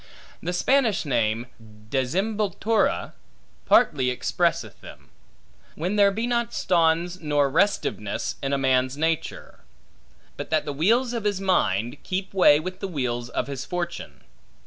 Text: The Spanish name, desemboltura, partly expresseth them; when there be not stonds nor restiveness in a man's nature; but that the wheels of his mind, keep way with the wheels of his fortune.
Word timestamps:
The 0.41 0.51
Spanish 0.51 1.05
name, 1.05 1.45
desemboltura, 1.91 3.13
partly 3.67 4.09
expresseth 4.09 4.81
them; 4.81 5.11
when 5.75 5.95
there 5.95 6.09
be 6.11 6.25
not 6.25 6.55
stonds 6.55 7.19
nor 7.19 7.51
restiveness 7.51 8.35
in 8.41 8.51
a 8.51 8.57
man's 8.57 8.97
nature; 8.97 9.59
but 10.37 10.49
that 10.49 10.65
the 10.65 10.73
wheels 10.73 11.13
of 11.13 11.23
his 11.23 11.39
mind, 11.39 12.01
keep 12.01 12.33
way 12.33 12.59
with 12.59 12.79
the 12.79 12.87
wheels 12.87 13.29
of 13.29 13.45
his 13.45 13.63
fortune. 13.63 14.21